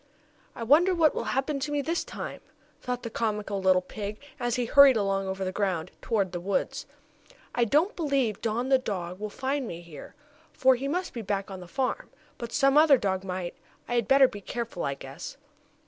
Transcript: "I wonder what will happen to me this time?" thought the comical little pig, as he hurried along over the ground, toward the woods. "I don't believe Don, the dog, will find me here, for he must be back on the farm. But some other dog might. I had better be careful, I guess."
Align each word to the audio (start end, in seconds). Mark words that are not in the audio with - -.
"I 0.55 0.63
wonder 0.63 0.95
what 0.95 1.13
will 1.13 1.25
happen 1.25 1.59
to 1.59 1.71
me 1.71 1.83
this 1.83 2.03
time?" 2.03 2.41
thought 2.81 3.03
the 3.03 3.11
comical 3.11 3.61
little 3.61 3.83
pig, 3.83 4.19
as 4.39 4.55
he 4.55 4.65
hurried 4.65 4.97
along 4.97 5.27
over 5.27 5.45
the 5.45 5.51
ground, 5.51 5.91
toward 6.01 6.31
the 6.31 6.39
woods. 6.39 6.87
"I 7.53 7.65
don't 7.65 7.95
believe 7.95 8.41
Don, 8.41 8.69
the 8.69 8.79
dog, 8.79 9.19
will 9.19 9.29
find 9.29 9.67
me 9.67 9.81
here, 9.81 10.15
for 10.53 10.73
he 10.73 10.87
must 10.87 11.13
be 11.13 11.21
back 11.21 11.51
on 11.51 11.59
the 11.59 11.67
farm. 11.67 12.09
But 12.39 12.51
some 12.51 12.79
other 12.79 12.97
dog 12.97 13.23
might. 13.23 13.53
I 13.87 13.93
had 13.93 14.07
better 14.07 14.27
be 14.27 14.41
careful, 14.41 14.83
I 14.83 14.95
guess." 14.95 15.37